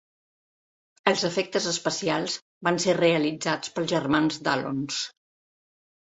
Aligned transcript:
Els 1.09 1.25
efectes 1.27 1.67
especials 1.71 2.37
van 2.67 2.79
ser 2.85 2.95
realitzats 2.97 3.73
pels 3.75 3.91
germans 3.93 4.39
Dallons. 4.49 4.99